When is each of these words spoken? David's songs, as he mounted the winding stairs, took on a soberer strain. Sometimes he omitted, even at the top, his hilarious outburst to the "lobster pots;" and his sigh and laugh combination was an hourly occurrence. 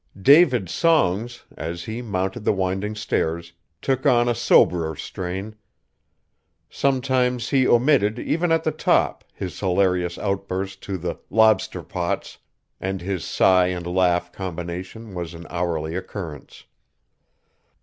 David's 0.19 0.71
songs, 0.71 1.43
as 1.55 1.83
he 1.83 2.01
mounted 2.01 2.43
the 2.43 2.53
winding 2.53 2.95
stairs, 2.95 3.53
took 3.83 4.03
on 4.07 4.27
a 4.27 4.33
soberer 4.33 4.95
strain. 4.95 5.53
Sometimes 6.71 7.49
he 7.49 7.67
omitted, 7.67 8.17
even 8.17 8.51
at 8.51 8.63
the 8.63 8.71
top, 8.71 9.23
his 9.31 9.59
hilarious 9.59 10.17
outburst 10.17 10.81
to 10.81 10.97
the 10.97 11.19
"lobster 11.29 11.83
pots;" 11.83 12.39
and 12.79 12.99
his 12.99 13.23
sigh 13.23 13.67
and 13.67 13.85
laugh 13.85 14.31
combination 14.31 15.13
was 15.13 15.35
an 15.35 15.45
hourly 15.51 15.93
occurrence. 15.95 16.63